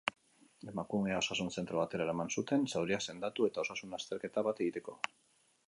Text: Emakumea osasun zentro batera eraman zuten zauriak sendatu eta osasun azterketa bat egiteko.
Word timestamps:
Emakumea 0.71 1.17
osasun 1.23 1.51
zentro 1.61 1.81
batera 1.81 2.07
eraman 2.07 2.33
zuten 2.41 2.65
zauriak 2.73 3.05
sendatu 3.13 3.47
eta 3.51 3.67
osasun 3.67 3.95
azterketa 3.99 4.45
bat 4.49 4.63
egiteko. 4.67 5.01